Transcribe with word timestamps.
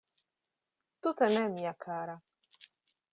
Tute 1.01 1.27
ne, 1.33 1.43
mia 1.57 1.73
kara. 1.85 2.17